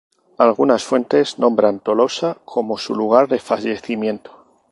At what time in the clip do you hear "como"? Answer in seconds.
2.43-2.79